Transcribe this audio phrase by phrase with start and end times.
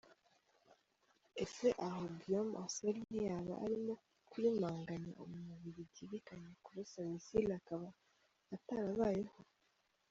[1.43, 3.93] Ese aho Guillaume Ancel ntiyaba arimo
[4.29, 7.89] kurimanganya uwo mubirigi biganye kurasa missiles akaba
[8.55, 9.39] atarabayeho?